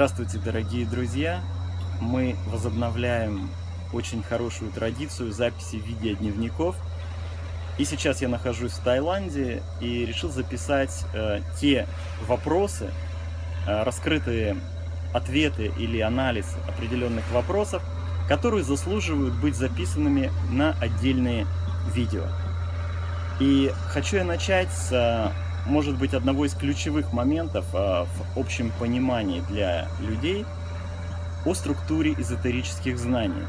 Здравствуйте, 0.00 0.38
дорогие 0.38 0.86
друзья! 0.86 1.42
Мы 2.00 2.34
возобновляем 2.46 3.50
очень 3.92 4.22
хорошую 4.22 4.72
традицию 4.72 5.30
записи 5.30 5.76
видеодневников. 5.76 6.74
И 7.76 7.84
сейчас 7.84 8.22
я 8.22 8.28
нахожусь 8.28 8.72
в 8.72 8.82
Таиланде 8.82 9.62
и 9.82 10.06
решил 10.06 10.30
записать 10.30 11.04
э, 11.12 11.42
те 11.60 11.86
вопросы, 12.26 12.90
э, 13.66 13.82
раскрытые 13.82 14.56
ответы 15.12 15.70
или 15.76 16.00
анализ 16.00 16.46
определенных 16.66 17.30
вопросов, 17.30 17.82
которые 18.26 18.64
заслуживают 18.64 19.34
быть 19.34 19.54
записанными 19.54 20.32
на 20.50 20.74
отдельные 20.80 21.46
видео. 21.94 22.24
И 23.38 23.70
хочу 23.88 24.16
я 24.16 24.24
начать 24.24 24.72
с 24.72 25.30
может 25.66 25.98
быть, 25.98 26.14
одного 26.14 26.46
из 26.46 26.54
ключевых 26.54 27.12
моментов 27.12 27.66
а, 27.72 28.04
в 28.04 28.38
общем 28.38 28.72
понимании 28.78 29.42
для 29.48 29.88
людей 30.00 30.44
о 31.44 31.54
структуре 31.54 32.12
эзотерических 32.12 32.98
знаний. 32.98 33.46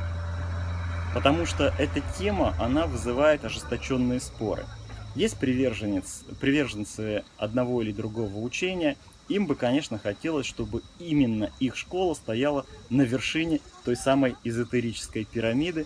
Потому 1.14 1.46
что 1.46 1.74
эта 1.78 2.02
тема, 2.18 2.56
она 2.60 2.88
вызывает 2.88 3.44
ожесточенные 3.44 4.20
споры. 4.20 4.66
Есть 5.14 5.38
приверженец, 5.38 6.24
приверженцы 6.40 7.24
одного 7.38 7.82
или 7.82 7.92
другого 7.92 8.38
учения, 8.38 8.96
им 9.28 9.46
бы, 9.46 9.56
конечно, 9.56 9.98
хотелось, 9.98 10.46
чтобы 10.46 10.84
именно 11.00 11.52
их 11.60 11.76
школа 11.76 12.14
стояла 12.14 12.66
на 12.90 13.02
вершине 13.02 13.60
той 13.84 13.96
самой 13.96 14.36
эзотерической 14.44 15.26
пирамиды, 15.26 15.86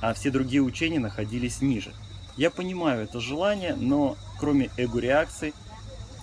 а 0.00 0.12
все 0.14 0.30
другие 0.30 0.62
учения 0.62 0.98
находились 0.98 1.60
ниже. 1.62 1.92
Я 2.40 2.50
понимаю 2.50 3.02
это 3.02 3.20
желание, 3.20 3.74
но 3.74 4.16
кроме 4.38 4.70
эго-реакций, 4.78 5.52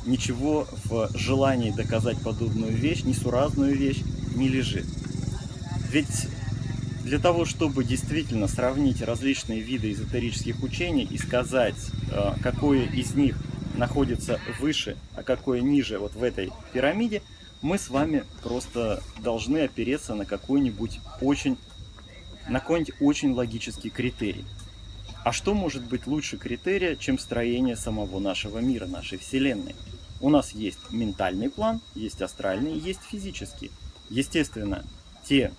ничего 0.03 0.67
в 0.85 1.15
желании 1.15 1.69
доказать 1.69 2.19
подобную 2.23 2.73
вещь, 2.73 3.03
несуразную 3.03 3.77
вещь, 3.77 4.01
не 4.33 4.47
лежит. 4.49 4.87
Ведь 5.91 6.27
для 7.03 7.19
того, 7.19 7.45
чтобы 7.45 7.83
действительно 7.83 8.47
сравнить 8.47 9.03
различные 9.03 9.59
виды 9.59 9.91
эзотерических 9.91 10.63
учений 10.63 11.03
и 11.03 11.19
сказать, 11.19 11.77
э, 12.11 12.33
какое 12.41 12.87
из 12.87 13.13
них 13.13 13.37
находится 13.75 14.39
выше, 14.59 14.97
а 15.15 15.21
какое 15.21 15.61
ниже 15.61 15.99
вот 15.99 16.15
в 16.15 16.23
этой 16.23 16.51
пирамиде, 16.73 17.21
мы 17.61 17.77
с 17.77 17.89
вами 17.89 18.23
просто 18.41 19.03
должны 19.19 19.59
опереться 19.59 20.15
на 20.15 20.25
какой-нибудь 20.25 20.99
очень, 21.21 21.59
на 22.49 22.59
какой-нибудь 22.59 22.95
очень 23.01 23.33
логический 23.33 23.91
критерий. 23.91 24.45
А 25.27 25.33
что 25.33 25.53
может 25.53 25.83
быть 25.83 26.07
лучше 26.07 26.37
критерия, 26.37 26.95
чем 26.95 27.19
строение 27.19 27.75
самого 27.75 28.17
нашего 28.17 28.59
мира, 28.59 28.85
нашей 28.85 29.17
Вселенной? 29.17 29.75
У 30.21 30.29
нас 30.29 30.53
есть 30.53 30.79
ментальный 30.89 31.49
план, 31.49 31.81
есть 31.95 32.21
астральный, 32.21 32.79
есть 32.79 33.01
физический. 33.01 33.69
Естественно, 34.09 34.85
те 35.25 35.51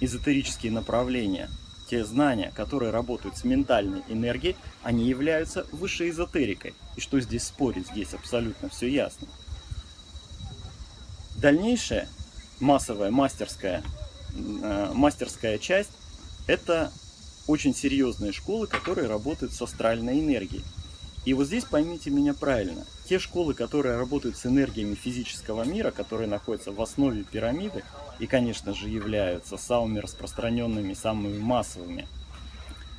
эзотерические 0.00 0.70
направления, 0.70 1.48
те 1.88 2.04
знания, 2.04 2.52
которые 2.54 2.90
работают 2.90 3.38
с 3.38 3.44
ментальной 3.44 4.02
энергией, 4.06 4.54
они 4.82 5.08
являются 5.08 5.66
высшей 5.72 6.10
эзотерикой. 6.10 6.74
И 6.96 7.00
что 7.00 7.18
здесь 7.20 7.44
спорить, 7.44 7.86
здесь 7.86 8.12
абсолютно 8.12 8.68
все 8.68 8.86
ясно. 8.86 9.28
Дальнейшая 11.36 12.06
массовая 12.60 13.10
мастерская, 13.10 13.82
э, 14.36 14.92
мастерская 14.92 15.56
часть– 15.56 15.92
это 16.46 16.92
очень 17.48 17.74
серьезные 17.74 18.32
школы, 18.32 18.68
которые 18.68 19.08
работают 19.08 19.52
с 19.52 19.60
астральной 19.60 20.20
энергией. 20.20 20.62
И 21.24 21.34
вот 21.34 21.46
здесь 21.46 21.64
поймите 21.64 22.10
меня 22.10 22.34
правильно. 22.34 22.86
Те 23.08 23.18
школы, 23.18 23.54
которые 23.54 23.96
работают 23.96 24.36
с 24.36 24.46
энергиями 24.46 24.94
физического 24.94 25.64
мира, 25.64 25.90
которые 25.90 26.28
находятся 26.28 26.72
в 26.72 26.80
основе 26.80 27.24
пирамиды 27.24 27.82
и, 28.18 28.26
конечно 28.26 28.74
же, 28.74 28.88
являются 28.88 29.56
самыми 29.56 29.98
распространенными, 29.98 30.94
самыми 30.94 31.38
массовыми. 31.38 32.06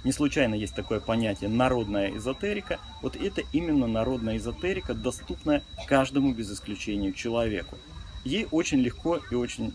Не 0.04 0.12
случайно 0.12 0.56
есть 0.56 0.76
такое 0.76 1.00
понятие 1.00 1.50
народная 1.50 2.16
эзотерика. 2.18 2.80
Вот 3.02 3.16
это 3.16 3.44
именно 3.52 3.86
народная 3.86 4.38
эзотерика, 4.38 4.94
доступная 4.94 5.64
каждому 5.88 6.34
без 6.34 6.52
исключения 6.52 7.14
человеку. 7.14 7.78
Ей 8.26 8.48
очень 8.52 8.80
легко 8.80 9.20
и 9.32 9.36
очень 9.36 9.74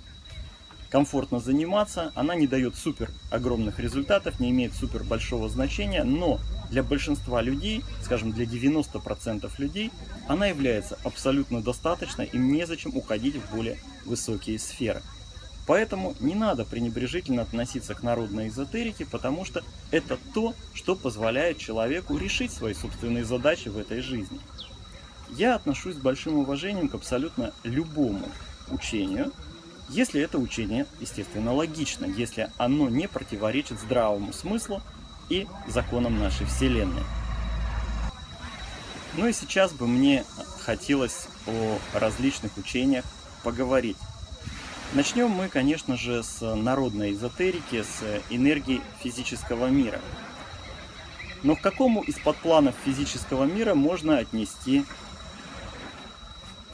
комфортно 0.95 1.41
заниматься, 1.41 2.13
она 2.15 2.37
не 2.37 2.47
дает 2.47 2.77
супер 2.77 3.11
огромных 3.29 3.81
результатов, 3.81 4.39
не 4.39 4.51
имеет 4.51 4.75
супер 4.75 5.03
большого 5.03 5.49
значения, 5.49 6.05
но 6.05 6.39
для 6.71 6.85
большинства 6.85 7.43
людей, 7.43 7.83
скажем, 8.01 8.31
для 8.31 8.45
90% 8.45 9.51
людей, 9.59 9.91
она 10.29 10.47
является 10.47 10.97
абсолютно 11.03 11.61
достаточной, 11.61 12.27
им 12.27 12.53
незачем 12.53 12.97
уходить 12.97 13.35
в 13.35 13.57
более 13.57 13.77
высокие 14.05 14.57
сферы. 14.61 15.03
Поэтому 15.67 16.15
не 16.21 16.37
надо 16.37 16.65
пренебрежительно 16.65 17.43
относиться 17.43 17.97
к 17.97 18.05
народной 18.05 18.47
эзотерике, 18.47 19.05
потому 19.05 19.45
что 19.45 19.65
это 19.91 20.17
то, 20.33 20.55
что 20.75 20.95
позволяет 20.95 21.59
человеку 21.59 22.17
решить 22.17 22.53
свои 22.53 22.73
собственные 22.73 23.25
задачи 23.25 23.69
в 23.69 23.79
этой 23.79 24.01
жизни. 24.01 24.39
Я 25.31 25.57
отношусь 25.57 25.97
с 25.97 25.99
большим 25.99 26.35
уважением 26.37 26.89
к 26.89 26.95
абсолютно 26.95 27.53
любому 27.65 28.29
учению, 28.71 29.33
если 29.89 30.21
это 30.21 30.39
учение, 30.39 30.87
естественно, 31.01 31.53
логично, 31.53 32.07
если 32.07 32.51
оно 32.57 32.89
не 32.89 33.07
противоречит 33.09 33.79
здравому 33.79 34.33
смыслу 34.33 34.83
и 35.29 35.47
законам 35.67 36.19
нашей 36.19 36.47
Вселенной. 36.47 37.03
Ну 39.17 39.27
и 39.29 39.33
сейчас 39.33 39.73
бы 39.73 39.87
мне 39.87 40.25
хотелось 40.65 41.29
о 41.47 41.79
различных 41.93 42.57
учениях 42.57 43.05
поговорить. 43.43 43.97
Начнем 44.93 45.29
мы, 45.29 45.49
конечно 45.49 45.97
же, 45.97 46.23
с 46.23 46.41
народной 46.55 47.13
эзотерики, 47.13 47.83
с 47.83 48.23
энергии 48.31 48.81
физического 49.03 49.67
мира. 49.67 50.01
Но 51.43 51.57
к 51.57 51.61
какому 51.61 52.03
из 52.03 52.19
подпланов 52.19 52.75
физического 52.85 53.45
мира 53.45 53.75
можно 53.75 54.19
отнести 54.19 54.85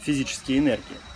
физические 0.00 0.59
энергии? 0.59 1.09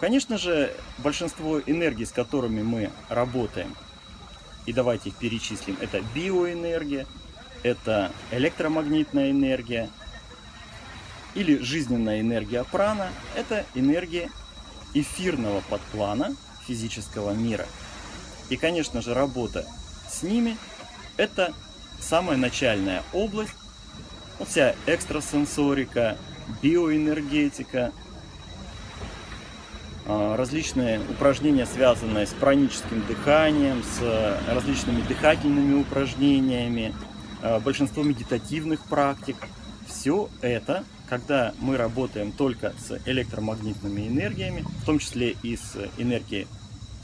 Конечно 0.00 0.38
же, 0.38 0.74
большинство 0.98 1.60
энергий, 1.60 2.06
с 2.06 2.12
которыми 2.12 2.62
мы 2.62 2.90
работаем, 3.08 3.74
и 4.66 4.72
давайте 4.72 5.10
их 5.10 5.16
перечислим, 5.16 5.76
это 5.80 6.02
биоэнергия, 6.14 7.06
это 7.62 8.10
электромагнитная 8.30 9.30
энергия 9.30 9.90
или 11.34 11.58
жизненная 11.58 12.20
энергия 12.20 12.64
прана, 12.64 13.10
это 13.36 13.66
энергия 13.74 14.30
эфирного 14.94 15.60
подплана 15.68 16.34
физического 16.66 17.32
мира. 17.32 17.66
И, 18.48 18.56
конечно 18.56 19.02
же, 19.02 19.12
работа 19.12 19.66
с 20.08 20.22
ними– 20.22 20.56
это 21.18 21.52
самая 22.00 22.38
начальная 22.38 23.02
область, 23.12 23.54
вот 24.38 24.48
вся 24.48 24.74
экстрасенсорика, 24.86 26.16
биоэнергетика– 26.62 27.92
различные 30.06 31.00
упражнения, 31.00 31.66
связанные 31.66 32.26
с 32.26 32.30
праническим 32.30 33.04
дыханием, 33.06 33.82
с 33.82 34.00
э, 34.02 34.38
различными 34.52 35.00
дыхательными 35.02 35.80
упражнениями, 35.80 36.94
э, 37.42 37.58
большинство 37.60 38.02
медитативных 38.02 38.84
практик. 38.84 39.36
Все 39.86 40.28
это, 40.42 40.84
когда 41.08 41.54
мы 41.58 41.76
работаем 41.76 42.32
только 42.32 42.74
с 42.78 43.00
электромагнитными 43.06 44.06
энергиями, 44.06 44.64
в 44.82 44.84
том 44.84 44.98
числе 44.98 45.36
и 45.42 45.56
с 45.56 45.76
энергией, 45.96 46.46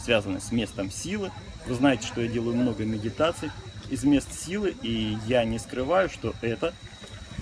связанной 0.03 0.41
с 0.41 0.53
местом 0.53 0.91
силы. 0.91 1.31
Вы 1.67 1.75
знаете, 1.75 2.07
что 2.07 2.21
я 2.21 2.29
делаю 2.29 2.57
много 2.57 2.85
медитаций 2.85 3.51
из 3.91 4.05
мест 4.05 4.29
силы, 4.33 4.75
и 4.83 5.17
я 5.27 5.45
не 5.45 5.59
скрываю, 5.59 6.11
что 6.11 6.35
это 6.43 6.75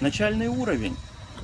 начальный 0.01 0.49
уровень 0.49 0.97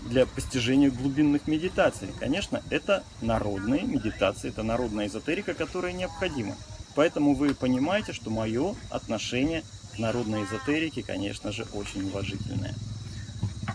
для 0.04 0.26
постижения 0.26 0.90
глубинных 0.90 1.46
медитаций. 1.46 2.08
Конечно, 2.20 2.62
это 2.70 3.04
народные 3.20 3.82
медитации, 3.82 4.48
это 4.48 4.62
народная 4.62 5.06
эзотерика, 5.06 5.54
которая 5.54 5.92
необходима. 5.92 6.56
Поэтому 6.94 7.34
вы 7.34 7.54
понимаете, 7.54 8.12
что 8.12 8.30
мое 8.30 8.74
отношение 8.90 9.64
к 9.94 9.98
народной 9.98 10.44
эзотерике, 10.44 11.02
конечно 11.02 11.52
же, 11.52 11.66
очень 11.72 12.06
уважительное. 12.08 12.74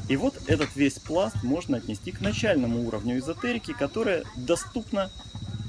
И 0.07 0.15
вот 0.17 0.35
этот 0.47 0.75
весь 0.75 0.99
пласт 0.99 1.43
можно 1.43 1.77
отнести 1.77 2.11
к 2.11 2.21
начальному 2.21 2.87
уровню 2.87 3.19
эзотерики, 3.19 3.73
которая 3.73 4.23
доступна 4.35 5.11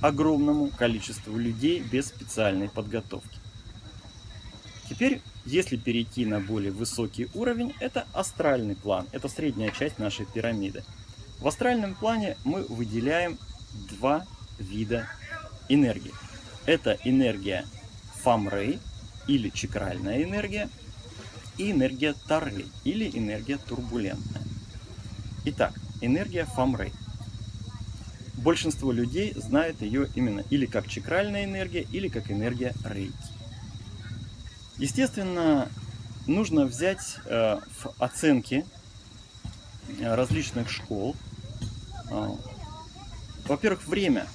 огромному 0.03 0.69
количеству 0.69 1.37
людей 1.37 1.81
без 1.81 2.07
специальной 2.07 2.69
подготовки. 2.69 3.39
Теперь 4.89 5.21
если 5.51 5.77
перейти 5.77 6.25
на 6.25 6.41
более 6.41 6.73
высокий 6.73 7.29
уровень, 7.35 7.75
это 7.81 8.07
астральный 8.13 8.77
план, 8.77 9.07
это 9.13 9.29
средняя 9.29 9.71
часть 9.71 9.99
нашей 9.99 10.27
пирамиды. 10.27 10.85
В 11.41 11.49
астральном 11.49 11.95
плане 11.95 12.37
мы 12.45 12.63
выделяем 12.65 13.39
два 13.91 14.27
вида 14.59 15.09
энергии. 15.69 16.13
Это 16.67 16.99
энергия 17.05 17.65
фамрей 18.23 18.79
или 19.27 19.49
чакральная 19.49 20.23
энергия 20.23 20.69
и 21.59 21.73
энергия 21.73 22.15
таррей 22.29 22.67
или 22.85 23.11
энергия 23.13 23.59
турбулентная. 23.59 24.43
Итак, 25.47 25.73
энергия 26.01 26.45
фамрей. 26.45 26.93
большинство 28.41 28.93
людей 28.93 29.33
знают 29.35 29.83
ее 29.83 30.09
именно 30.15 30.45
или 30.51 30.67
как 30.67 30.89
чакральная 30.89 31.45
энергия, 31.45 31.87
или 31.93 32.09
как 32.09 32.31
энергия 32.31 32.75
рейки. 32.85 33.40
Естественно, 34.81 35.69
нужно 36.27 36.65
взять 36.65 37.19
э, 37.27 37.59
в 37.81 38.03
оценке 38.03 38.65
э, 39.99 40.15
различных 40.15 40.71
школ, 40.71 41.15
э, 42.11 42.29
во-первых, 43.45 43.87
время, 43.87 44.27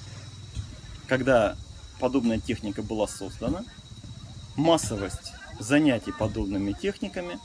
когда 1.08 1.56
подобная 1.98 2.38
техника 2.38 2.84
была 2.84 3.08
создана, 3.08 3.64
массовость 4.54 5.32
занятий 5.58 6.12
подобными 6.12 6.74
техниками 6.74 7.40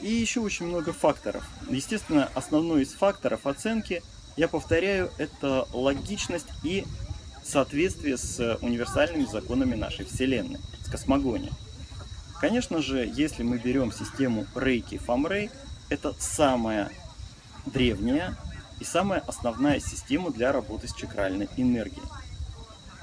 и 0.00 0.10
еще 0.10 0.40
очень 0.40 0.68
много 0.68 0.94
факторов. 0.94 1.46
Естественно, 1.68 2.30
основной 2.34 2.84
из 2.84 2.92
факторов 2.94 3.46
оценки, 3.46 4.02
я 4.38 4.48
повторяю, 4.48 5.10
это 5.18 5.68
логичность 5.74 6.48
и 6.62 6.86
соответствие 7.44 8.16
с 8.16 8.56
универсальными 8.62 9.26
законами 9.26 9.74
нашей 9.74 10.06
Вселенной, 10.06 10.58
с 10.82 10.90
космогонией. 10.90 11.52
Конечно 12.40 12.82
же, 12.82 13.10
если 13.14 13.42
мы 13.42 13.56
берем 13.56 13.90
систему 13.90 14.46
Рейки 14.54 14.98
Фамрей, 14.98 15.50
это 15.88 16.14
самая 16.18 16.92
древняя 17.64 18.36
и 18.78 18.84
самая 18.84 19.20
основная 19.20 19.80
система 19.80 20.30
для 20.30 20.52
работы 20.52 20.86
с 20.86 20.94
чакральной 20.94 21.48
энергией. 21.56 22.04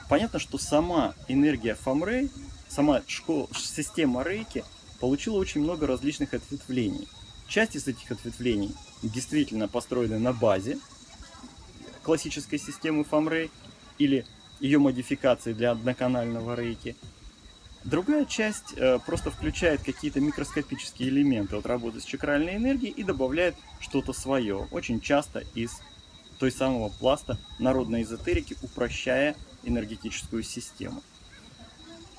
Понятно, 0.07 0.37
что 0.37 0.59
сама 0.59 1.15
энергия 1.27 1.73
Фамрей, 1.73 2.29
сама 2.69 3.01
школа, 3.07 3.47
система 3.55 4.21
Рейки 4.21 4.63
получила 4.99 5.39
очень 5.39 5.61
много 5.61 5.87
различных 5.87 6.35
ответвлений. 6.35 7.07
Часть 7.47 7.75
из 7.75 7.87
этих 7.87 8.11
ответвлений 8.11 8.75
действительно 9.01 9.67
построены 9.67 10.19
на 10.19 10.31
базе 10.31 10.77
классической 12.03 12.59
системы 12.59 13.03
Фамрей 13.03 13.49
или 13.97 14.27
ее 14.59 14.77
модификации 14.77 15.53
для 15.53 15.71
одноканального 15.71 16.55
рейки– 16.55 16.95
Другая 17.83 18.25
часть 18.25 18.73
э, 18.77 18.97
просто 19.05 19.29
включает 19.29 19.81
какие-то 19.83 20.21
микроскопические 20.21 21.09
элементы 21.09 21.57
от 21.57 21.65
работы 21.65 21.99
с 21.99 22.05
чакральной 22.05 22.55
энергией 22.55 22.93
и 22.93 23.03
добавляет 23.03 23.55
что-то 23.81 24.13
свое, 24.13 24.67
очень 24.71 25.01
часто 25.01 25.43
из 25.53 25.81
той 26.39 26.51
самого 26.51 26.89
пласта 26.89 27.37
народной 27.59 28.03
эзотерики, 28.03 28.55
упрощая 28.61 29.35
энергетическую 29.63 30.43
систему. 30.43 31.03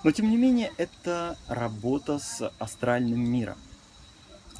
Но 0.02 0.11
тем 0.11 0.31
не 0.31 0.37
менее, 0.37 0.70
это 0.76 1.38
работа 1.49 2.19
с 2.19 2.46
астральным 2.58 3.20
миром. 3.20 3.56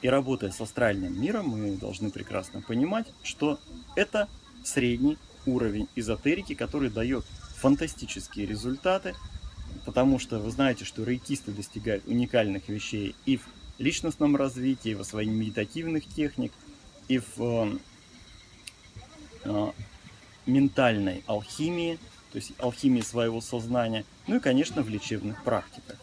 И 0.01 0.09
работая 0.09 0.53
с 0.53 0.61
астральным 0.61 1.21
миром, 1.21 1.49
мы 1.49 1.77
должны 1.77 2.11
прекрасно 2.11 2.63
понимать, 2.63 3.07
что 3.23 3.61
это 3.95 4.29
средний 4.65 5.19
уровень 5.45 5.89
эзотерики, 5.97 6.55
который 6.55 6.89
дает 6.89 7.27
фантастические 7.57 8.47
результаты 8.47 9.15
потому 9.85 10.19
что 10.19 10.39
вы 10.39 10.51
знаете, 10.51 10.85
что 10.85 11.05
рейкисты 11.05 11.53
достигают 11.53 12.07
уникальных 12.07 12.69
вещей 12.69 13.15
и 13.27 13.37
в 13.37 13.47
личностном 13.79 14.37
развитии, 14.37 14.91
и 14.91 14.95
в 14.95 15.01
освоении 15.01 15.35
медитативных 15.35 16.07
техник, 16.07 16.53
и 17.09 17.19
в 17.19 17.39
э, 17.39 17.79
э, 19.45 19.71
ментальной 20.47 21.23
алхимии, 21.27 21.99
то 22.33 22.37
есть 22.37 22.53
алхимии 22.59 23.03
своего 23.03 23.41
сознания, 23.41 24.05
ну 24.27 24.37
и, 24.37 24.41
конечно, 24.41 24.83
в 24.83 24.89
лечебных 24.89 25.43
практиках. 25.45 25.99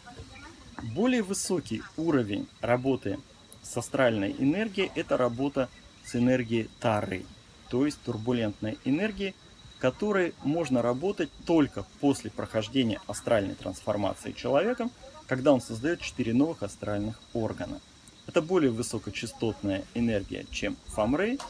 Более 0.82 1.22
высокий 1.22 1.82
уровень 1.96 2.48
работы 2.60 3.18
с 3.62 3.76
астральной 3.76 4.34
энергией– 4.38 4.90
это 4.94 5.16
работа 5.16 5.68
с 6.04 6.16
энергией 6.16 6.68
Тары, 6.80 7.24
то 7.68 7.86
есть 7.86 8.00
турбулентной 8.02 8.78
энергии, 8.84 9.34
которой 9.82 10.32
можно 10.44 10.80
работать 10.80 11.28
только 11.44 11.84
после 11.98 12.30
прохождения 12.30 13.00
астральной 13.08 13.56
трансформации 13.56 14.30
человеком, 14.30 14.92
когда 15.26 15.52
он 15.52 15.60
создает 15.60 16.00
четыре 16.00 16.32
новых 16.32 16.62
астральных 16.62 17.20
органа. 17.32 17.80
Это 18.28 18.42
более 18.42 18.70
высокочастотная 18.70 19.84
энергия, 19.94 20.46
чем 20.52 20.76
Фамрей, 20.86 21.40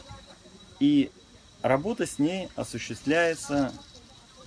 и 0.79 1.11
работа 1.61 2.07
с 2.07 2.17
ней 2.17 2.49
осуществляется 2.55 3.71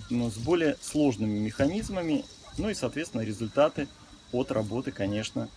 ну, 0.09 0.29
с 0.29 0.35
более 0.35 0.75
сложными 0.81 1.39
механизмами, 1.39 2.25
ну 2.57 2.69
и, 2.69 2.73
соответственно, 2.73 3.21
результаты 3.21 3.87
от 4.33 4.51
работы, 4.51 4.91
конечно, 4.91 5.47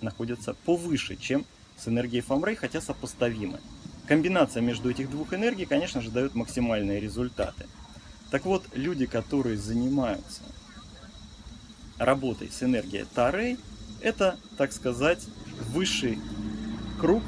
находятся 0.00 0.54
повыше, 0.64 1.16
чем 1.16 1.44
с 1.76 1.88
энергией 1.88 2.22
Фамрей, 2.22 2.54
хотя 2.54 2.80
сопоставимы. 2.80 3.58
Комбинация 4.06 4.62
между 4.62 4.88
этих 4.92 5.10
двух 5.10 5.34
энергий, 5.34 5.66
конечно 5.66 6.00
же, 6.00 6.12
дает 6.12 6.36
максимальные 6.36 7.00
результаты– 7.00 7.66
так 8.30 8.44
вот, 8.44 8.64
люди, 8.74 9.06
которые 9.06 9.56
занимаются 9.56 10.42
работой 11.98 12.50
с 12.50 12.62
энергией 12.62 13.04
Тарей, 13.14 13.58
это, 14.00 14.36
так 14.56 14.72
сказать, 14.72 15.26
высший 15.72 16.18
круг 16.98 17.22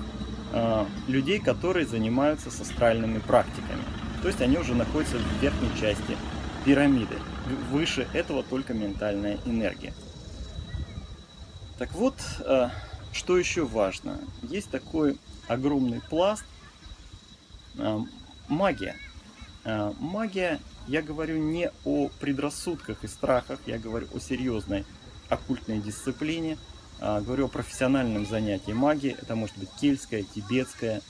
э, 0.53 0.87
людей, 1.09 1.41
которые 1.41 1.87
занимаются 1.87 2.51
с 2.51 2.61
астральными 2.61 3.19
практиками. 3.19 3.83
То 4.23 4.29
есть 4.29 4.41
они 4.41 4.57
уже 4.57 4.75
находятся 4.75 5.19
в 5.19 5.43
верхней 5.43 5.71
части 5.79 6.17
пирамиды. 6.65 7.17
Выше 7.71 8.07
этого 8.13 8.45
только 8.45 8.73
ментальная 8.73 9.39
энергия. 9.45 9.93
Так 11.79 11.93
вот, 11.93 12.15
э, 12.47 12.69
что 13.13 13.37
еще 13.37 13.67
важно? 13.67 14.19
Есть 14.43 14.71
такой 14.71 15.19
огромный 15.49 16.01
пласт 16.01 16.45
э, 17.77 17.99
магия. 18.49 18.97
Магия 20.01 20.59
я 20.87 21.03
говорю 21.03 21.39
не 21.39 21.71
о 21.85 22.09
предрассудках 22.21 23.05
и 23.05 23.09
страхах, 23.09 23.61
я 23.67 23.79
говорю 23.79 24.09
о 24.15 24.19
серьезной 24.19 24.85
оккультной 25.29 25.79
дисциплине, 25.79 26.59
а, 27.01 27.21
говорю 27.21 27.47
о 27.47 27.49
профессиональном 27.49 28.27
занятии 28.27 28.73
магии. 28.73 29.17
Это 29.21 29.35
может 29.35 29.57
быть 29.59 29.71
кельтская, 29.81 30.23
тибетская, 30.23 31.03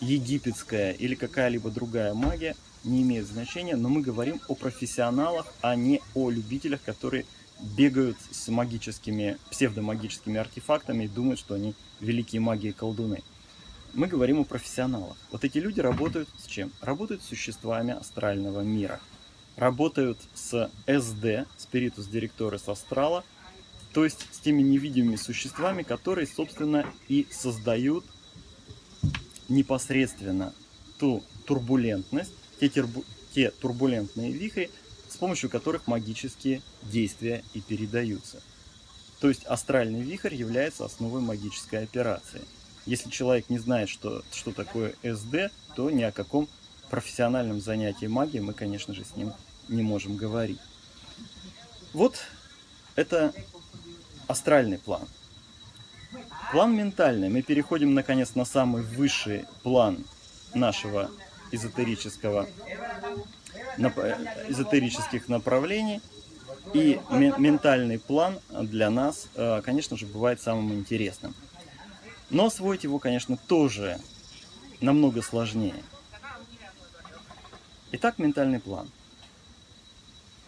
египетская 0.00 0.92
или 0.92 1.14
какая-либо 1.14 1.70
другая 1.70 2.14
магия, 2.14 2.56
не 2.84 3.02
имеет 3.02 3.26
значения, 3.26 3.76
но 3.76 3.88
мы 3.88 4.00
говорим 4.00 4.40
о 4.48 4.54
профессионалах, 4.54 5.46
а 5.60 5.76
не 5.76 6.00
о 6.14 6.30
любителях, 6.30 6.82
которые 6.82 7.24
бегают 7.60 8.16
с 8.32 8.48
магическими, 8.48 9.38
псевдомагическими 9.50 10.38
артефактами 10.38 11.04
и 11.04 11.08
думают, 11.08 11.38
что 11.38 11.54
они 11.54 11.74
великие 12.00 12.40
маги 12.40 12.68
и 12.68 12.72
колдуны 12.72 13.22
мы 13.94 14.06
говорим 14.06 14.40
о 14.40 14.44
профессионалах. 14.44 15.16
Вот 15.30 15.44
эти 15.44 15.58
люди 15.58 15.80
работают 15.80 16.28
с 16.38 16.46
чем? 16.46 16.72
Работают 16.80 17.22
с 17.22 17.26
существами 17.26 17.94
астрального 17.94 18.60
мира. 18.60 19.00
Работают 19.56 20.18
с 20.34 20.70
СД, 20.86 21.46
Spiritus 21.58 22.10
Directoris 22.10 22.70
Астрала, 22.70 23.24
то 23.92 24.04
есть 24.04 24.26
с 24.32 24.38
теми 24.38 24.62
невидимыми 24.62 25.16
существами, 25.16 25.82
которые, 25.82 26.26
собственно, 26.26 26.86
и 27.08 27.26
создают 27.30 28.04
непосредственно 29.48 30.54
ту 30.98 31.22
турбулентность, 31.46 32.32
те, 32.60 32.70
турбу, 32.70 33.04
те 33.34 33.50
турбулентные 33.50 34.32
вихри, 34.32 34.70
с 35.10 35.16
помощью 35.18 35.50
которых 35.50 35.86
магические 35.86 36.62
действия 36.82 37.44
и 37.52 37.60
передаются. 37.60 38.40
То 39.20 39.28
есть 39.28 39.44
астральный 39.44 40.00
вихрь 40.00 40.34
является 40.34 40.86
основой 40.86 41.20
магической 41.20 41.84
операции– 41.84 42.40
если 42.86 43.10
человек 43.10 43.48
не 43.48 43.58
знает, 43.58 43.88
что, 43.88 44.22
что 44.32 44.52
такое 44.52 44.94
СД, 45.02 45.50
то 45.74 45.90
ни 45.90 46.02
о 46.02 46.12
каком 46.12 46.48
профессиональном 46.90 47.60
занятии 47.60 48.06
магией 48.06 48.42
мы, 48.42 48.52
конечно 48.52 48.92
же, 48.94 49.04
с 49.04 49.16
ним 49.16 49.32
не 49.68 49.82
можем 49.82 50.16
говорить. 50.16 50.60
Вот 51.92 52.18
это 52.96 53.32
астральный 54.26 54.78
план. 54.78 55.02
План 56.50 56.76
ментальный. 56.76 57.28
Мы 57.30 57.42
переходим, 57.42 57.94
наконец, 57.94 58.34
на 58.34 58.44
самый 58.44 58.82
высший 58.82 59.46
план 59.62 60.04
нашего 60.54 61.10
эзотерического, 61.50 62.48
эзотерических 64.48 65.28
направлений. 65.28 66.00
И 66.74 67.00
ментальный 67.10 67.98
план 67.98 68.38
для 68.50 68.90
нас, 68.90 69.28
э, 69.34 69.62
конечно 69.62 69.96
же, 69.96 70.06
бывает 70.06 70.40
самым 70.40 70.72
интересным. 70.74 71.34
Но 72.32 72.46
освоить 72.46 72.82
его, 72.82 72.98
конечно, 72.98 73.36
тоже 73.36 74.00
намного 74.80 75.20
сложнее. 75.20 75.84
Итак, 77.92 78.18
ментальный 78.18 78.58
план. 78.58 78.88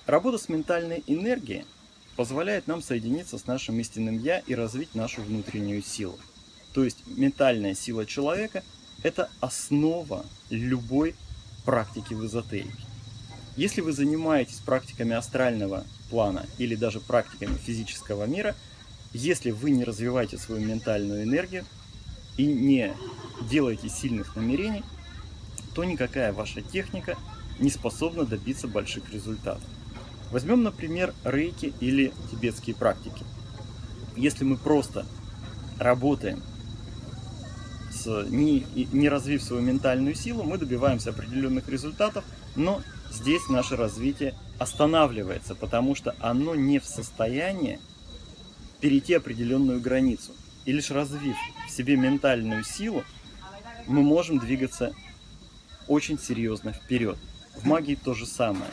Работа 0.07 0.39
с 0.39 0.49
ментальной 0.49 1.05
энергией 1.07 1.67
позволяет 2.17 2.67
нам 2.67 2.83
соединиться 2.83 3.37
с 3.37 3.47
нашим 3.47 3.79
истинным 3.81 4.19
«я» 4.19 4.39
и 4.39 4.55
развить 4.55 4.95
нашу 4.95 5.21
внутреннюю 5.21 5.83
силу. 5.83 6.19
То 6.73 6.85
есть 6.85 7.07
ментальная 7.07 7.75
сила 7.75 8.07
человека– 8.07 8.65
это 9.03 9.31
основа 9.41 10.25
любой 10.49 11.15
практики 11.67 12.15
в 12.15 12.25
эзотерике. 12.25 12.73
Если 13.57 13.83
вы 13.83 13.93
занимаетесь 13.93 14.61
практиками 14.61 15.15
астрального 15.15 15.85
плана 16.09 16.47
или 16.57 16.77
даже 16.77 17.01
практиками 17.01 17.59
физического 17.59 18.25
мира– 18.25 18.57
если 19.15 19.53
вы 19.53 19.71
не 19.71 19.85
развиваете 19.85 20.37
свою 20.37 20.67
ментальную 20.67 21.23
энергию 21.23 21.65
и 22.37 22.47
не 22.47 22.95
делаете 23.49 23.89
сильных 23.89 24.35
намерений, 24.37 24.83
то 25.75 25.85
никакая 25.85 26.33
ваша 26.33 26.61
техника 26.61 27.17
не 27.59 27.71
способна 27.71 28.25
добиться 28.25 28.69
больших 28.69 29.13
результатов. 29.13 29.65
Возьмем, 30.31 30.65
например, 30.65 31.15
рейки 31.23 31.73
или 31.81 32.13
тибетские 32.31 32.75
практики. 32.75 33.25
Если 34.17 34.45
мы 34.45 34.57
просто 34.57 35.07
работаем, 35.79 36.43
с, 37.93 38.27
не, 38.29 38.67
не 38.93 39.09
развив 39.09 39.43
свою 39.43 39.63
ментальную 39.63 40.17
силу, 40.17 40.43
мы 40.43 40.59
добиваемся 40.59 41.11
определенных 41.11 41.69
результатов, 41.69 42.25
но 42.57 42.83
здесь 43.13 43.49
наше 43.49 43.77
развитие 43.77 44.35
останавливается, 44.59 45.55
потому 45.55 45.95
что 45.95 46.17
оно 46.19 46.57
не 46.57 46.81
в 46.81 46.85
состоянии 46.85 47.79
перейти 48.85 49.15
определенную 49.15 49.81
границу. 49.81 50.33
И 50.67 50.73
лишь 50.73 50.91
развив 50.91 51.37
в 51.67 51.71
себе 51.71 51.97
ментальную 51.97 52.65
силу, 52.65 53.03
мы 53.87 54.03
можем 54.03 54.39
двигаться 54.39 54.95
очень 55.89 56.19
серьезно 56.19 56.75
вперед. 56.75 57.17
В 57.57 57.67
магии 57.67 57.95
то 57.95 58.13
же 58.13 58.27
самое. 58.27 58.71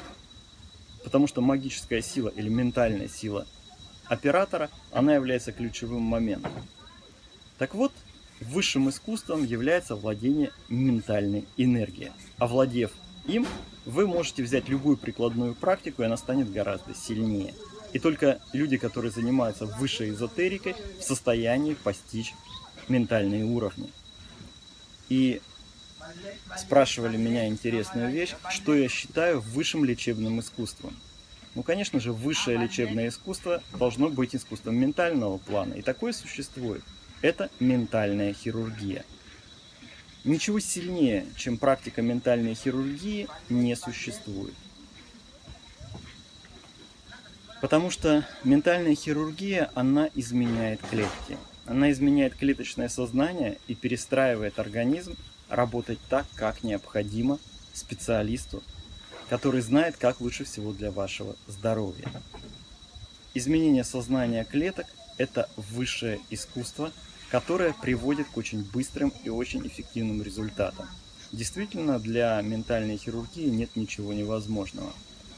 Потому 1.06 1.28
что 1.28 1.40
магическая 1.40 2.02
сила 2.02 2.28
или 2.28 2.50
ментальная 2.50 3.08
сила 3.08 3.48
оператора, 4.04 4.70
она 4.92 5.16
является 5.16 5.54
ключевым 5.54 6.02
моментом. 6.02 6.52
Так 7.58 7.74
вот, 7.74 7.94
высшим 8.42 8.90
искусством 8.90 9.46
является 9.46 9.96
владение 9.96 10.52
ментальной 10.68 11.46
энергией. 11.56 12.12
Овладев 12.38 12.92
им, 13.28 13.48
вы 13.86 14.08
можете 14.08 14.44
взять 14.44 14.68
любую 14.68 14.98
прикладную 14.98 15.56
практику, 15.56 16.02
и 16.02 16.06
она 16.06 16.18
станет 16.18 16.52
гораздо 16.52 16.94
сильнее. 16.94 17.54
И 17.94 18.00
только 18.00 18.40
люди, 18.54 18.78
которые 18.78 19.12
занимаются 19.12 19.66
высшей 19.66 20.12
эзотерикой, 20.12 20.76
в 21.00 21.04
состоянии 21.04 21.74
постичь 21.74 22.34
ментальные 22.88 23.46
уровни. 23.46 23.90
И 25.10 25.42
спрашивали 26.58 27.18
меня 27.18 27.48
интересную 27.48 28.12
вещь, 28.12 28.34
что 28.50 28.76
я 28.76 28.88
считаю 28.88 29.42
высшим 29.42 29.86
лечебным 29.86 30.40
искусством. 30.40 30.96
Ну, 31.54 31.64
конечно 31.64 32.00
же, 32.00 32.14
высшее 32.14 32.58
лечебное 32.58 33.10
искусство 33.10 33.62
должно 33.78 34.10
быть 34.10 34.36
искусством 34.36 34.76
ментального 34.78 35.38
плана, 35.38 35.74
и 35.74 35.82
такое 35.82 36.14
существует. 36.14 36.84
Это 37.22 37.50
ментальная 37.60 38.34
хирургия. 38.34 39.04
Ничего 40.24 40.60
сильнее, 40.60 41.26
чем 41.36 41.58
практика 41.58 42.02
ментальной 42.02 42.56
хирургии, 42.56 43.28
не 43.50 43.76
существует. 43.76 44.54
Потому 47.62 47.92
что 47.92 48.28
ментальная 48.44 48.96
хирургия, 48.96 49.70
она 49.76 50.10
изменяет 50.16 50.82
клетки. 50.82 51.38
Она 51.68 51.92
изменяет 51.92 52.36
клеточное 52.36 52.90
сознание 52.90 53.60
и 53.68 53.76
перестраивает 53.76 54.58
организм 54.58 55.16
работать 55.48 56.00
так, 56.10 56.26
как 56.36 56.64
необходимо 56.64 57.38
специалисту, 57.74 58.64
который 59.30 59.62
знает, 59.62 59.96
как 59.96 60.22
лучше 60.22 60.44
всего 60.44 60.74
для 60.74 60.92
вашего 60.92 61.36
здоровья. 61.48 62.10
Изменение 63.36 63.84
сознания 63.84 64.44
клеток– 64.44 64.88
это 65.18 65.48
высшее 65.56 66.20
искусство, 66.32 66.92
которое 67.30 67.74
приводит 67.74 68.28
к 68.28 68.38
очень 68.38 68.64
быстрым 68.64 69.14
и 69.24 69.30
очень 69.30 69.66
эффективным 69.68 70.24
результатам. 70.24 70.88
Действительно, 71.32 72.00
для 72.00 72.42
ментальной 72.42 72.98
хирургии 72.98 73.48
нет 73.48 73.76
ничего 73.76 74.14
невозможного. 74.14 74.92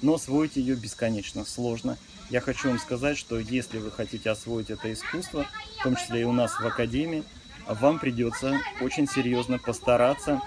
Но 0.03 0.15
освоить 0.15 0.57
ее 0.57 0.75
бесконечно 0.75 1.45
сложно. 1.45 1.97
Я 2.29 2.41
хочу 2.41 2.67
вам 2.67 2.77
сказать, 2.77 3.17
что 3.17 3.39
если 3.39 3.77
вы 3.77 3.89
хотите 3.89 4.29
освоить 4.29 4.69
это 4.69 4.91
искусство, 4.91 5.47
в 5.79 5.83
том 5.83 5.95
числе 5.95 6.21
и 6.21 6.25
у 6.25 6.33
нас 6.33 6.51
в 6.59 6.67
Академии, 6.67 7.23
вам 7.67 7.99
придется 7.99 8.59
очень 8.81 9.07
серьезно 9.07 9.59
постараться, 9.59 10.41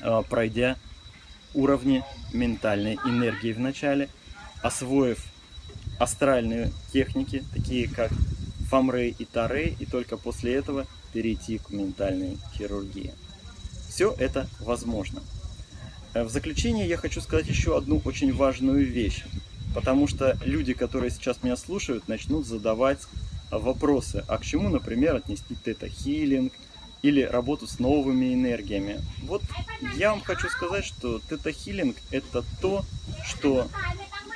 а, 0.00 0.22
пройдя 0.22 0.76
уровни 1.54 2.04
ментальной 2.32 2.94
энергии 3.04 3.52
в 3.52 3.58
начале, 3.58 4.08
освоив 4.62 5.26
астральные 5.98 6.72
техники, 6.92 7.42
такие 7.52 7.88
как 7.88 8.12
Фамрей 8.70 9.16
и 9.18 9.24
Тарей, 9.24 9.76
и 9.80 9.86
только 9.86 10.16
после 10.16 10.54
этого 10.54 10.86
перейти 11.12 11.58
к 11.58 11.70
ментальной 11.70 12.38
хирургии. 12.56 13.12
Все 13.88 14.14
это 14.16 14.48
возможно. 14.60 15.20
Э, 16.14 16.22
в 16.22 16.30
заключение 16.30 16.88
я 16.88 16.96
хочу 16.96 17.20
сказать 17.20 17.48
еще 17.48 17.76
одну 17.76 18.00
очень 18.04 18.32
важную 18.32 18.86
вещь, 18.86 19.24
потому 19.74 20.06
что 20.06 20.38
люди, 20.44 20.72
которые 20.72 21.10
сейчас 21.10 21.42
меня 21.42 21.56
слушают, 21.56 22.08
начнут 22.08 22.46
задавать 22.46 23.00
вопросы, 23.50 24.24
а 24.28 24.38
к 24.38 24.44
чему, 24.44 24.68
например, 24.68 25.16
отнести 25.16 25.54
тета-хилинг 25.54 26.52
или 27.02 27.22
работу 27.22 27.66
с 27.66 27.78
новыми 27.78 28.32
энергиями. 28.32 29.00
Вот 29.24 29.42
я 29.96 30.10
вам 30.10 30.22
хочу 30.22 30.48
сказать, 30.48 30.84
что 30.84 31.20
тета-хилинг 31.28 31.96
это 32.10 32.44
то, 32.62 32.84
что 33.26 33.68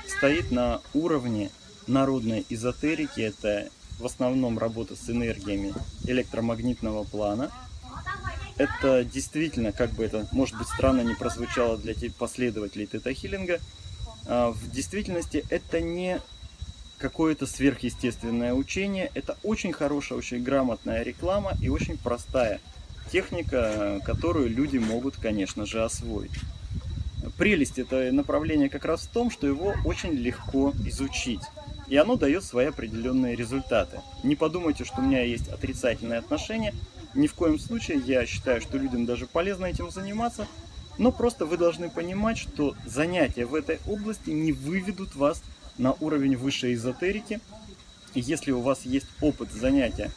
стоит 0.07 0.51
на 0.51 0.81
уровне 0.93 1.51
народной 1.87 2.45
эзотерики, 2.51 3.21
это 3.21 3.71
в 3.99 4.07
основном 4.07 4.59
работа 4.59 4.95
с 4.95 5.09
энергиями 5.09 5.73
электромагнитного 6.05 7.05
плана. 7.05 7.51
Это 8.59 9.05
действительно, 9.05 9.73
как 9.73 9.93
бы 9.93 10.05
это, 10.05 10.27
может 10.33 10.59
быть, 10.59 10.69
странно 10.69 11.03
не 11.03 11.15
прозвучало 11.15 11.79
для 11.79 11.95
последователей 12.19 12.87
тета-хилинга, 12.87 13.61
а, 14.27 14.51
в 14.51 14.71
действительности 14.71 15.45
это 15.49 15.81
не 15.81 16.21
какое-то 16.99 17.47
сверхъестественное 17.47 18.53
учение. 18.53 19.11
Это 19.15 19.37
очень 19.43 19.73
хорошая, 19.73 20.19
очень 20.19 20.43
грамотная 20.43 21.03
реклама 21.03 21.53
и 21.63 21.69
очень 21.69 21.97
простая 21.97 22.61
техника, 23.11 24.01
которую 24.05 24.51
люди 24.51 24.79
могут, 24.79 25.17
конечно 25.17 25.65
же, 25.65 25.83
освоить. 25.83 26.33
Прелесть 27.37 27.79
этого 27.79 28.11
направления 28.11 28.69
как 28.69 28.85
раз 28.85 29.03
в 29.03 29.09
том, 29.09 29.31
что 29.31 29.47
его 29.47 29.75
очень 29.85 30.13
легко 30.13 30.75
изучить. 30.87 31.43
И 31.87 31.97
оно 31.97 32.17
дает 32.17 32.45
свои 32.45 32.67
определенные 32.67 33.35
результаты. 33.35 34.01
Не 34.23 34.35
подумайте, 34.35 34.85
что 34.85 35.01
у 35.01 35.05
меня 35.05 35.23
есть 35.23 35.49
отрицательное 35.49 36.19
отношение. 36.19 36.75
Ни 37.15 37.27
в 37.27 37.35
коем 37.35 37.59
случае 37.59 37.99
я 37.99 38.27
считаю, 38.27 38.61
что 38.61 38.79
людям 38.79 39.07
даже 39.07 39.27
полезно 39.27 39.67
этим 39.67 39.91
заниматься. 39.91 40.47
Но 40.99 41.13
просто 41.13 41.47
вы 41.47 41.57
должны 41.57 41.89
понимать, 41.89 42.39
что 42.39 42.75
занятия 42.85 43.47
в 43.47 43.55
этой 43.55 43.79
области 43.87 44.31
не 44.31 44.53
выведут 44.53 45.15
вас 45.15 45.43
на 45.79 45.93
уровень 46.01 46.37
высшей 46.37 46.75
эзотерики. 46.75 47.41
Если 48.15 48.51
у 48.51 48.61
вас 48.61 48.83
есть 48.83 49.07
опыт 49.21 49.53
занятия 49.53 50.11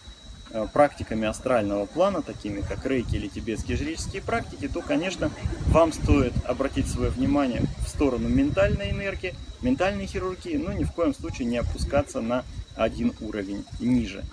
э, 0.49 0.65
практиками 0.73 1.27
астрального 1.27 1.85
плана, 1.85 2.23
такими 2.23 2.61
как 2.61 2.85
рейки 2.85 3.15
или 3.15 3.27
тибетские 3.27 3.77
жреческие 3.77 4.23
практики, 4.23 4.67
то, 4.67 4.81
конечно, 4.81 5.29
вам 5.67 5.93
стоит 5.93 6.33
обратить 6.45 6.87
свое 6.87 7.11
внимание 7.11 7.61
в 7.85 7.87
сторону 7.87 8.27
ментальной 8.27 8.89
энергии, 8.89 9.35
ментальной 9.61 10.07
хирургии, 10.07 10.57
но 10.57 10.73
ни 10.73 10.83
в 10.83 10.91
коем 10.93 11.13
случае 11.13 11.47
не 11.47 11.57
опускаться 11.57 12.21
на 12.21 12.43
один 12.75 13.13
уровень 13.21 13.63
ниже. 13.79 14.23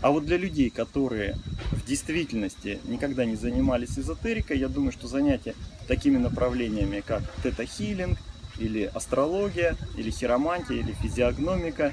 А 0.00 0.10
вот 0.10 0.26
для 0.26 0.36
людей, 0.36 0.70
которые 0.70 1.36
в 1.84 1.86
действительности 1.86 2.80
никогда 2.84 3.26
не 3.26 3.36
занимались 3.36 3.98
эзотерикой, 3.98 4.58
я 4.58 4.68
думаю, 4.68 4.90
что 4.90 5.06
занятия 5.06 5.54
такими 5.86 6.16
направлениями, 6.16 7.02
как 7.06 7.22
тета-хилинг, 7.42 8.18
или 8.56 8.90
астрология, 8.94 9.76
или 9.96 10.10
хиромантия, 10.10 10.76
или 10.76 10.92
физиогномика, 10.92 11.92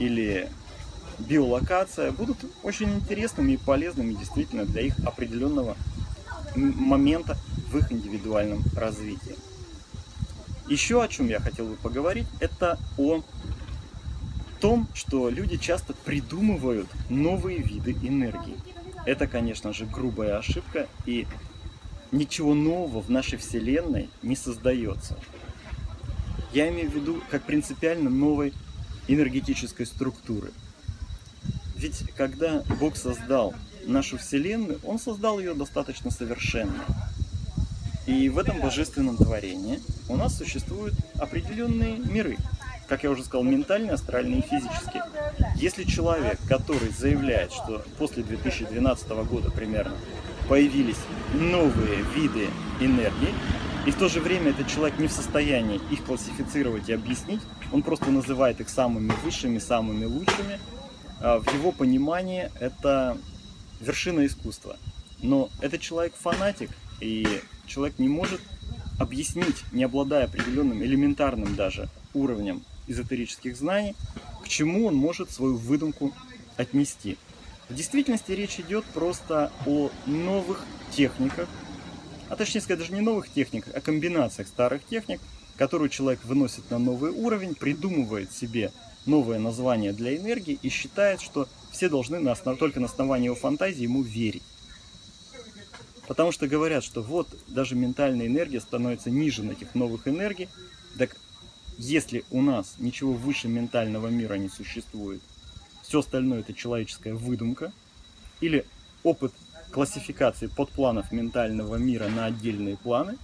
или 0.00 0.48
биолокация 1.20 2.10
будут 2.10 2.38
очень 2.64 2.94
интересными 2.94 3.52
и 3.52 3.56
полезными 3.56 4.14
действительно 4.14 4.64
для 4.64 4.82
их 4.82 4.98
определенного 5.04 5.76
момента 6.56 7.36
в 7.70 7.78
их 7.78 7.92
индивидуальном 7.92 8.64
развитии. 8.74 9.36
Еще 10.68 11.00
о 11.00 11.06
чем 11.06 11.28
я 11.28 11.38
хотел 11.38 11.66
бы 11.66 11.76
поговорить, 11.76 12.26
это 12.40 12.76
о 12.98 13.22
том, 14.60 14.88
что 14.94 15.28
люди 15.28 15.58
часто 15.58 15.92
придумывают 15.92 16.88
новые 17.08 17.58
виды 17.58 17.92
энергии. 17.92 18.56
Это, 19.06 19.28
конечно 19.28 19.72
же, 19.72 19.86
грубая 19.86 20.36
ошибка, 20.36 20.88
и 21.06 21.26
ничего 22.10 22.54
нового 22.54 23.00
в 23.00 23.08
нашей 23.08 23.38
Вселенной 23.38 24.10
не 24.22 24.34
создается. 24.34 25.16
Я 26.52 26.68
имею 26.68 26.90
в 26.90 26.94
виду 26.94 27.22
как 27.30 27.44
принципиально 27.44 28.10
новой 28.10 28.52
энергетической 29.06 29.86
структуры. 29.86 30.50
Ведь 31.76 32.02
когда 32.16 32.62
Бог 32.80 32.96
создал 32.96 33.54
нашу 33.84 34.18
Вселенную, 34.18 34.80
Он 34.82 34.98
создал 34.98 35.38
ее 35.38 35.54
достаточно 35.54 36.10
совершенно. 36.10 36.84
И 38.06 38.28
в 38.28 38.38
этом 38.38 38.60
божественном 38.60 39.16
творении 39.16 39.80
у 40.08 40.16
нас 40.16 40.36
существуют 40.36 40.94
определенные 41.18 41.98
миры, 41.98 42.38
как 42.88 43.04
я 43.04 43.10
уже 43.10 43.24
сказал, 43.24 43.44
ментальные, 43.44 43.92
астральные 43.92 44.40
и 44.40 44.42
физические. 44.42 45.04
Если 45.56 45.84
человек, 45.84 46.38
который 46.48 46.90
заявляет, 46.90 47.52
что 47.52 47.84
после 47.98 48.22
2012 48.22 49.08
года 49.28 49.50
примерно 49.50 49.94
появились 50.48 50.98
новые 51.34 52.02
виды 52.14 52.48
энергии, 52.80 53.34
и 53.86 53.90
в 53.90 53.96
то 53.96 54.08
же 54.08 54.20
время 54.20 54.50
этот 54.50 54.66
человек 54.66 54.98
не 54.98 55.06
в 55.06 55.12
состоянии 55.12 55.80
их 55.90 56.04
классифицировать 56.04 56.88
и 56.88 56.92
объяснить. 56.92 57.40
Он 57.72 57.82
просто 57.82 58.10
называет 58.10 58.60
их 58.60 58.68
самыми 58.68 59.12
высшими, 59.22 59.58
самыми 59.58 60.04
лучшими. 60.04 60.58
А 61.20 61.38
в 61.38 61.54
его 61.54 61.70
понимании 61.70 62.50
это 62.58 63.16
вершина 63.80 64.26
искусства. 64.26 64.76
Но 65.22 65.50
этот 65.60 65.80
человек 65.80 66.14
фанатик, 66.20 66.70
и 67.00 67.26
человек 67.66 67.98
не 67.98 68.08
может 68.08 68.40
объяснить, 68.98 69.62
не 69.72 69.84
обладая 69.84 70.24
определенным 70.24 70.82
элементарным 70.82 71.54
даже 71.54 71.88
уровнем 72.12 72.62
эзотерических 72.86 73.56
знаний, 73.56 73.94
к 74.42 74.48
чему 74.48 74.86
он 74.86 74.94
может 74.94 75.30
свою 75.30 75.56
выдумку 75.56 76.12
отнести. 76.56 77.18
В 77.68 77.74
действительности 77.74 78.32
речь 78.32 78.60
идет 78.60 78.84
просто 78.84 79.52
о 79.66 79.90
новых 80.06 80.64
техниках, 80.92 81.48
а 82.28 82.36
точнее 82.36 82.60
сказать, 82.60 82.80
даже 82.80 82.92
не 82.92 83.00
новых 83.00 83.28
техниках, 83.28 83.74
а 83.74 83.80
комбинациях 83.80 84.48
старых 84.48 84.84
техник, 84.84 85.20
которую 85.56 85.90
человек 85.90 86.24
выносит 86.24 86.70
на 86.70 86.78
новый 86.78 87.10
уровень, 87.10 87.54
придумывает 87.54 88.32
себе 88.32 88.72
новое 89.04 89.38
название 89.38 89.92
для 89.92 90.16
энергии 90.16 90.58
и 90.62 90.68
считает, 90.68 91.20
что 91.20 91.48
все 91.72 91.88
должны 91.88 92.18
на 92.20 92.32
основ... 92.32 92.58
только 92.58 92.80
на 92.80 92.86
основании 92.86 93.26
его 93.26 93.36
фантазии 93.36 93.82
ему 93.82 94.02
верить. 94.02 94.42
Потому 96.06 96.30
что 96.30 96.46
говорят, 96.46 96.84
что 96.84 97.02
вот 97.02 97.28
даже 97.48 97.74
ментальная 97.74 98.26
энергия 98.26 98.60
становится 98.60 99.10
ниже 99.10 99.42
на 99.42 99.52
этих 99.52 99.74
новых 99.74 100.06
энергий. 100.06 100.48
Так 100.98 101.16
если 101.78 102.24
у 102.30 102.42
нас 102.42 102.76
ничего 102.78 103.12
выше 103.12 103.48
ментального 103.48 104.08
мира 104.08 104.34
не 104.34 104.48
существует, 104.48 105.20
все 105.82 106.00
остальное 106.00 106.40
это 106.40 106.52
человеческая 106.52 107.14
выдумка, 107.14 107.72
или 108.40 108.66
опыт 109.02 109.32
классификации 109.70 110.46
подпланов 110.46 111.12
ментального 111.12 111.76
мира 111.76 112.08
на 112.08 112.26
отдельные 112.26 112.76
планы, 112.76 113.16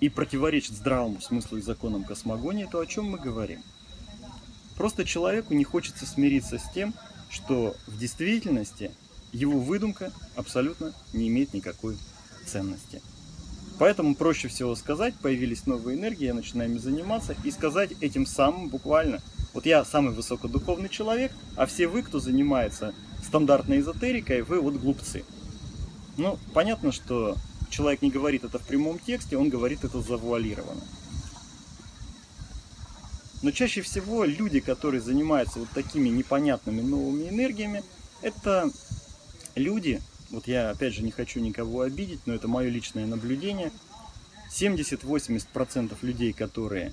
и 0.00 0.08
противоречит 0.08 0.72
здравому 0.72 1.20
смыслу 1.20 1.58
и 1.58 1.62
законам 1.62 2.04
космогонии, 2.04 2.68
то 2.70 2.80
о 2.80 2.86
чем 2.86 3.06
мы 3.06 3.18
говорим? 3.18 3.62
Просто 4.76 5.04
человеку 5.04 5.52
не 5.52 5.64
хочется 5.64 6.06
смириться 6.06 6.58
с 6.58 6.72
тем, 6.72 6.94
что 7.28 7.76
в 7.86 7.98
действительности 7.98 8.92
его 9.32 9.58
выдумка 9.60 10.10
абсолютно 10.36 10.94
не 11.12 11.28
имеет 11.28 11.52
никакой 11.52 11.98
ценности. 12.46 13.02
Поэтому 13.78 14.14
проще 14.14 14.48
всего 14.48 14.74
сказать, 14.74 15.14
появились 15.22 15.66
новые 15.66 15.98
энергии, 15.98 16.26
я 16.26 16.34
начинаю 16.34 16.70
ими 16.70 16.78
заниматься, 16.78 17.34
и 17.44 17.50
сказать 17.50 17.92
этим 18.00 18.26
самым 18.26 18.68
буквально, 18.68 19.20
вот 19.54 19.64
я 19.64 19.84
самый 19.84 20.12
высокодуховный 20.12 20.88
человек, 20.88 21.32
а 21.56 21.66
все 21.66 21.88
вы, 21.88 22.02
кто 22.02 22.20
занимается 22.20 22.94
стандартной 23.24 23.80
эзотерикой, 23.80 24.42
вы 24.42 24.60
вот 24.60 24.74
глупцы. 24.74 25.24
Ну, 26.18 26.38
понятно, 26.52 26.92
что 26.92 27.36
человек 27.70 28.02
не 28.02 28.10
говорит 28.10 28.44
это 28.44 28.58
в 28.58 28.66
прямом 28.66 28.98
тексте, 28.98 29.38
он 29.38 29.48
говорит 29.48 29.84
это 29.84 30.02
завуалированно. 30.02 30.82
Но 33.42 33.50
чаще 33.52 33.80
всего 33.80 34.24
люди, 34.24 34.60
которые 34.60 35.00
занимаются 35.00 35.58
вот 35.58 35.68
такими 35.70 36.10
непонятными 36.10 36.82
новыми 36.82 37.30
энергиями, 37.30 37.82
это 38.20 38.70
люди, 39.54 40.02
вот 40.30 40.46
я 40.46 40.70
опять 40.70 40.94
же 40.94 41.02
не 41.02 41.10
хочу 41.10 41.40
никого 41.40 41.82
обидеть, 41.82 42.20
но 42.26 42.34
это 42.34 42.48
мое 42.48 42.68
личное 42.68 43.06
наблюдение, 43.06 43.72
70-80% 44.50 45.96
людей, 46.02 46.32
которые 46.32 46.92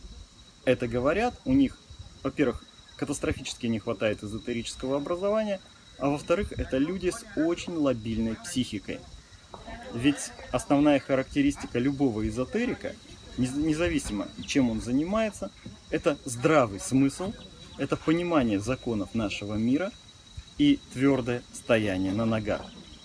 это 0.66 0.88
говорят, 0.88 1.40
у 1.46 1.54
них, 1.54 1.78
во-первых, 2.24 2.64
катастрофически 2.96 3.68
не 3.68 3.80
хватает 3.80 4.24
эзотерического 4.24 4.98
образования, 4.98 5.60
а 5.98 6.10
во-вторых, 6.10 6.52
это 6.52 6.78
люди 6.78 7.10
с 7.10 7.26
очень 7.36 7.74
лобильной 7.74 8.36
психикой. 8.36 9.00
Ведь 9.94 10.32
основная 10.52 11.00
характеристика 11.00 11.80
любого 11.80 12.28
эзотерика, 12.28 12.94
независимо 13.38 14.28
чем 14.46 14.70
он 14.70 14.82
занимается, 14.82 15.52
это 15.90 16.18
здравый 16.26 16.80
смысл, 16.80 17.34
это 17.78 17.96
понимание 17.96 18.60
законов 18.60 19.16
нашего 19.16 19.56
мира– 19.56 19.92
и 20.58 20.80
твердое 20.94 21.44
стояние 21.54 22.12
на 22.12 22.26
ногах, 22.26 22.62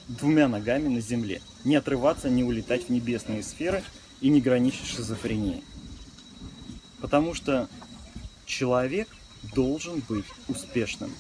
двумя 0.09 0.49
ногами 0.49 0.89
на 0.89 1.01
земле, 1.01 1.41
не 1.65 1.77
отрываться, 1.77 2.29
не 2.31 2.45
улетать 2.45 2.87
в 2.87 2.89
небесные 2.91 3.43
сферы 3.43 3.83
и 4.21 4.29
не 4.29 4.41
граничить 4.41 4.87
шизофренией. 4.87 5.65
Потому 7.01 7.35
что 7.35 7.69
человек 8.47 9.09
должен 9.55 10.03
быть 10.09 10.27
успешным. 10.49 11.13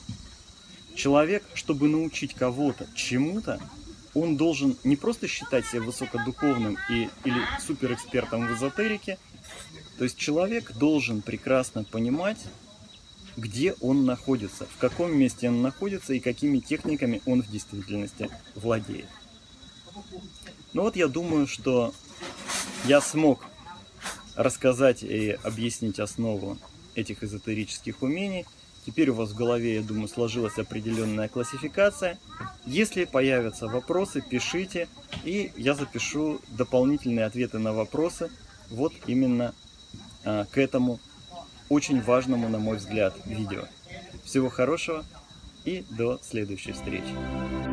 Человек, 0.95 1.45
чтобы 1.55 1.89
научить 1.89 2.35
кого-то 2.35 2.87
чему-то, 2.95 3.61
он 4.15 4.37
должен 4.37 4.77
не 4.85 4.97
просто 4.97 5.27
считать 5.27 5.67
себя 5.67 5.83
высокодуховным 5.83 6.77
и, 6.91 7.09
или 7.25 7.41
суперэкспертом 7.65 8.47
в 8.47 8.53
эзотерике, 8.57 9.19
то 9.99 10.05
есть 10.05 10.19
человек 10.19 10.73
должен 10.73 11.23
прекрасно 11.23 11.85
понимать, 11.85 12.39
где 13.37 13.75
он 13.81 14.05
находится, 14.05 14.67
в 14.67 14.79
каком 14.79 15.17
месте 15.17 15.49
он 15.49 15.63
находится 15.63 16.15
и 16.15 16.21
какими 16.21 16.59
техниками 16.59 17.23
он 17.27 17.43
в 17.43 17.51
действительности 17.51 18.31
владеет. 18.55 19.07
Ну 20.73 20.83
вот 20.83 20.97
я 20.97 21.09
думаю, 21.09 21.47
что 21.47 21.95
я 22.87 23.01
смог 23.01 23.45
рассказать 24.37 25.03
и 25.03 25.39
объяснить 25.43 26.01
основу 26.01 26.59
этих 26.95 27.23
эзотерических 27.23 28.03
умений. 28.03 28.47
Теперь 28.85 29.11
у 29.11 29.15
вас 29.15 29.31
в 29.31 29.37
голове, 29.37 29.77
я 29.77 29.83
думаю, 29.83 30.09
сложилась 30.09 30.59
определенная 30.59 31.29
классификация. 31.29 32.19
Если 32.67 33.05
появятся 33.05 33.69
вопросы, 33.69 34.23
пишите, 34.23 34.89
и 35.25 35.53
я 35.57 35.75
запишу 35.75 36.41
дополнительные 36.49 37.27
ответы 37.27 37.59
на 37.59 37.73
вопросы 37.73 38.31
вот 38.71 38.93
именно 39.07 39.55
а, 40.25 40.47
к 40.47 40.59
этому 40.59 40.99
очень 41.69 42.01
важному, 42.03 42.49
на 42.49 42.59
мой 42.59 42.77
взгляд, 42.77 43.15
видео. 43.25 43.65
Всего 44.25 44.49
хорошего 44.49 45.05
и 45.65 45.85
до 45.91 46.19
следующей 46.23 46.73
встречи. 46.73 47.72